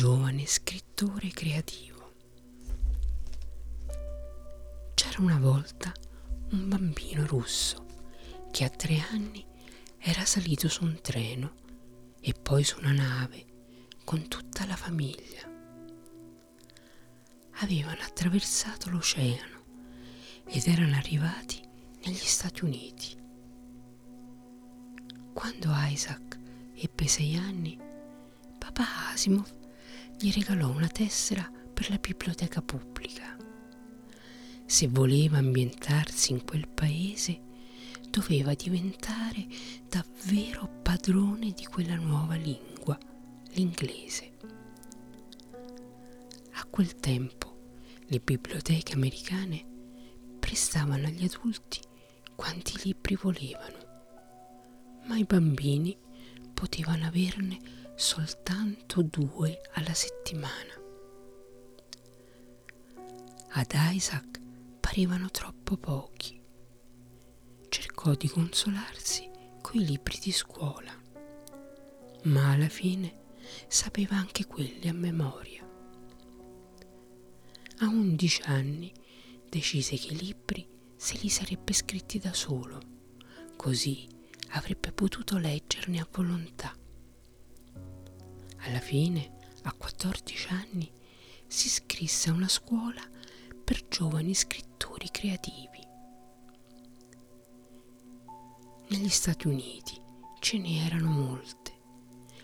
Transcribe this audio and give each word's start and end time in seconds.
giovane 0.00 0.46
scrittore 0.46 1.28
creativo. 1.28 2.12
C'era 4.94 5.20
una 5.20 5.38
volta 5.38 5.92
un 6.52 6.68
bambino 6.70 7.26
russo 7.26 7.84
che 8.50 8.64
a 8.64 8.70
tre 8.70 8.98
anni 9.10 9.44
era 9.98 10.24
salito 10.24 10.70
su 10.70 10.84
un 10.84 10.98
treno 11.02 11.52
e 12.18 12.32
poi 12.32 12.64
su 12.64 12.78
una 12.78 12.92
nave 12.92 13.44
con 14.02 14.26
tutta 14.26 14.64
la 14.64 14.74
famiglia. 14.74 15.46
Avevano 17.56 18.00
attraversato 18.00 18.88
l'oceano 18.88 19.64
ed 20.46 20.66
erano 20.66 20.96
arrivati 20.96 21.60
negli 22.06 22.14
Stati 22.16 22.64
Uniti. 22.64 23.18
Quando 25.34 25.68
Isaac 25.74 26.38
ebbe 26.74 27.06
sei 27.06 27.36
anni, 27.36 27.78
papà 28.58 29.10
Asimov 29.12 29.58
gli 30.22 30.30
regalò 30.32 30.68
una 30.68 30.86
tessera 30.88 31.50
per 31.72 31.88
la 31.88 31.96
biblioteca 31.96 32.60
pubblica. 32.60 33.38
Se 34.66 34.86
voleva 34.86 35.38
ambientarsi 35.38 36.32
in 36.32 36.44
quel 36.44 36.68
paese, 36.68 37.40
doveva 38.10 38.52
diventare 38.52 39.46
davvero 39.88 40.68
padrone 40.82 41.52
di 41.52 41.64
quella 41.64 41.96
nuova 41.96 42.34
lingua, 42.34 42.98
l'inglese. 43.52 44.32
A 46.52 46.66
quel 46.68 46.96
tempo 46.96 47.78
le 48.08 48.20
biblioteche 48.20 48.92
americane 48.92 49.64
prestavano 50.38 51.06
agli 51.06 51.24
adulti 51.24 51.80
quanti 52.34 52.78
libri 52.84 53.16
volevano, 53.16 53.78
ma 55.06 55.16
i 55.16 55.24
bambini 55.24 55.96
potevano 56.52 57.06
averne 57.06 57.79
soltanto 58.00 59.02
due 59.02 59.60
alla 59.74 59.92
settimana. 59.92 60.72
Ad 63.50 63.72
Isaac 63.92 64.40
parevano 64.80 65.30
troppo 65.30 65.76
pochi. 65.76 66.40
Cercò 67.68 68.14
di 68.14 68.26
consolarsi 68.26 69.28
coi 69.60 69.84
libri 69.84 70.18
di 70.18 70.32
scuola, 70.32 70.98
ma 72.22 72.52
alla 72.52 72.70
fine 72.70 73.18
sapeva 73.68 74.16
anche 74.16 74.46
quelli 74.46 74.88
a 74.88 74.94
memoria. 74.94 75.62
A 77.80 77.86
undici 77.86 78.40
anni 78.46 78.90
decise 79.46 79.96
che 79.96 80.14
i 80.14 80.18
libri 80.18 80.66
se 80.96 81.18
li 81.20 81.28
sarebbe 81.28 81.74
scritti 81.74 82.18
da 82.18 82.32
solo, 82.32 82.80
così 83.56 84.08
avrebbe 84.52 84.90
potuto 84.90 85.36
leggerne 85.36 86.00
a 86.00 86.08
volontà. 86.10 86.74
Fine, 88.90 89.36
a 89.62 89.72
14 89.72 90.48
anni, 90.48 90.90
si 91.46 91.68
iscrisse 91.68 92.28
a 92.28 92.32
una 92.32 92.48
scuola 92.48 93.00
per 93.62 93.86
giovani 93.86 94.34
scrittori 94.34 95.08
creativi. 95.12 95.78
Negli 98.88 99.08
Stati 99.08 99.46
Uniti 99.46 99.96
ce 100.40 100.58
ne 100.58 100.84
erano 100.84 101.08
molte. 101.08 101.72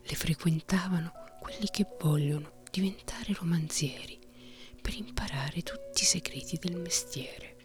Le 0.00 0.14
frequentavano 0.14 1.10
quelli 1.40 1.66
che 1.72 1.88
vogliono 1.98 2.62
diventare 2.70 3.32
romanzieri 3.32 4.16
per 4.80 4.94
imparare 4.94 5.64
tutti 5.64 6.02
i 6.02 6.06
segreti 6.06 6.56
del 6.56 6.76
mestiere. 6.76 7.56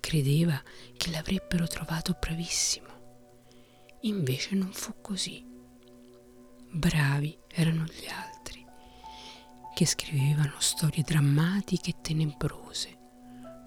Credeva 0.00 0.62
che 0.96 1.10
l'avrebbero 1.10 1.66
trovato 1.66 2.16
bravissimo, 2.18 3.36
invece 4.00 4.54
non 4.54 4.72
fu 4.72 4.94
così. 5.02 5.56
Bravi 6.70 7.36
erano 7.48 7.84
gli 7.84 8.06
altri, 8.06 8.64
che 9.74 9.86
scrivevano 9.86 10.54
storie 10.58 11.02
drammatiche 11.02 11.90
e 11.90 11.96
tenebrose, 12.02 12.98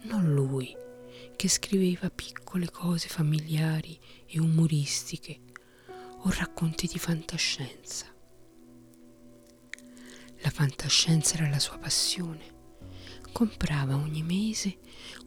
non 0.03 0.31
lui, 0.33 0.75
che 1.35 1.49
scriveva 1.49 2.11
piccole 2.11 2.69
cose 2.69 3.07
familiari 3.07 3.99
e 4.27 4.39
umoristiche 4.39 5.39
o 6.19 6.29
racconti 6.29 6.85
di 6.85 6.99
fantascienza. 6.99 8.05
La 10.43 10.49
fantascienza 10.51 11.35
era 11.35 11.49
la 11.49 11.59
sua 11.59 11.79
passione. 11.79 12.59
Comprava 13.31 13.95
ogni 13.95 14.21
mese 14.21 14.79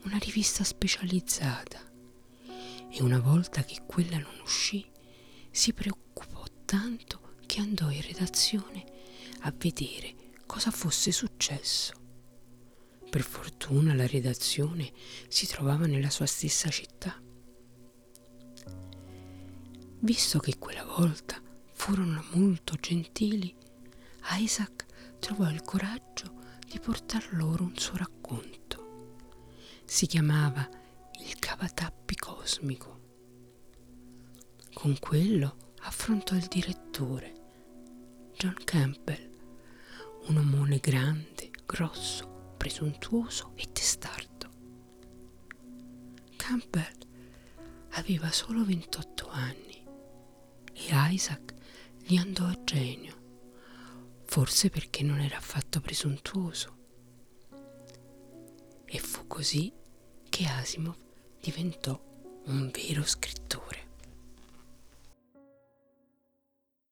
una 0.05 0.19
rivista 0.19 0.63
specializzata 0.63 1.81
e 2.89 3.03
una 3.03 3.19
volta 3.19 3.65
che 3.65 3.81
quella 3.85 4.19
non 4.19 4.39
uscì 4.43 4.89
si 5.51 5.73
preoccupò 5.73 6.45
tanto 6.65 7.24
che 7.55 7.61
andò 7.61 7.89
in 7.89 8.03
redazione 8.03 8.85
a 9.43 9.55
vedere 9.57 10.33
cosa 10.45 10.73
fosse 10.73 11.13
successo. 11.13 11.93
Per 13.09 13.23
fortuna 13.23 13.95
la 13.95 14.09
redazione 14.09 14.91
si 15.29 15.47
trovava 15.47 15.87
nella 15.87 16.11
sua 16.11 16.27
stessa 16.27 16.69
città. 16.69 17.17
Visto 20.01 20.41
che 20.41 20.59
quella 20.59 20.85
volta 20.85 21.41
furono 21.71 22.25
molto 22.33 22.75
gentili, 22.75 23.55
Isaac 24.33 24.87
trovò 25.21 25.49
il 25.49 25.63
coraggio 25.63 26.35
di 26.67 26.81
portar 26.81 27.35
loro 27.35 27.63
un 27.63 27.77
suo 27.77 27.97
racconto. 27.97 29.13
Si 29.85 30.07
chiamava 30.07 30.69
Il 31.25 31.39
cavatappi 31.39 32.17
cosmico. 32.17 33.01
Con 34.73 34.99
quello 34.99 35.73
affrontò 35.83 36.35
il 36.35 36.47
direttore, 36.47 37.34
John 38.37 38.57
Campbell, 38.65 39.31
un 40.27 40.37
omone 40.37 40.79
grande, 40.79 41.51
grosso, 41.65 42.55
presuntuoso 42.57 43.53
e 43.55 43.71
testardo. 43.73 44.51
Campbell 46.37 46.97
aveva 47.91 48.31
solo 48.33 48.65
28 48.65 49.29
anni 49.29 49.85
e 50.73 50.89
Isaac 51.13 51.55
gli 52.03 52.17
andò 52.17 52.45
a 52.47 52.59
genio, 52.65 53.15
forse 54.25 54.69
perché 54.69 55.03
non 55.03 55.21
era 55.21 55.37
affatto 55.37 55.81
presuntuoso. 55.81 56.77
E 58.85 58.99
fu 58.99 59.27
così 59.27 59.73
che 60.29 60.45
Asimov 60.47 60.97
diventò 61.41 61.99
un 62.47 62.71
vero 62.71 63.05
scrittore. 63.05 63.74